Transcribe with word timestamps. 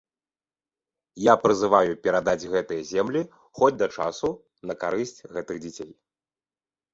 Я 1.23 1.33
прызываю 1.43 1.93
перадаць 2.07 2.49
гэтыя 2.53 2.81
землі, 2.93 3.21
хоць 3.61 3.71
да 3.83 3.87
часу, 3.99 4.29
на 4.71 4.79
карысць 4.85 5.15
гэтых 5.37 5.61
дзяцей. 5.69 5.93